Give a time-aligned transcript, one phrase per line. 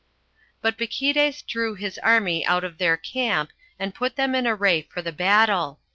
[0.53, 0.57] 2.
[0.63, 5.03] But Bacchldes drew his army out of their camp, and put them in array for
[5.03, 5.79] the battle.